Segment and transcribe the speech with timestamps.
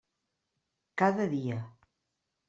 [1.01, 1.59] Cada dia.